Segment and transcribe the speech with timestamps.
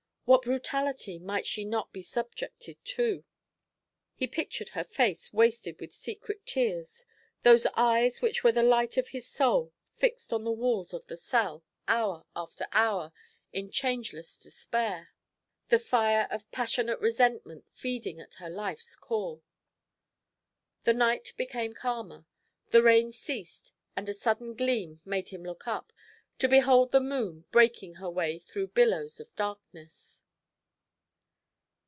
[0.25, 3.25] What brutality might she not be subjected to?
[4.15, 7.05] He pictured her face wasted with secret tears,
[7.43, 11.17] those eyes which were the light of his soul fixed on the walls of the
[11.17, 13.11] cell, hour after hour,
[13.51, 15.09] in changeless despair,
[15.67, 19.41] the fire of passionate resentment feeding at her life's core.
[20.83, 22.25] The night became calmer.
[22.69, 25.91] The rained ceased, and a sudden gleam made him look up,
[26.39, 30.23] to behold the moon breaking her way through billows of darkness.